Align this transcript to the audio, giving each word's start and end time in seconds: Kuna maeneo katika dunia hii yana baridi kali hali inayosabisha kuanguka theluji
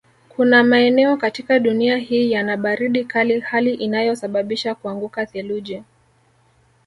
Kuna 0.29 0.63
maeneo 0.63 1.17
katika 1.17 1.59
dunia 1.59 1.97
hii 1.97 2.31
yana 2.31 2.57
baridi 2.57 3.05
kali 3.05 3.39
hali 3.39 3.73
inayosabisha 3.73 4.75
kuanguka 4.75 5.25
theluji 5.25 5.83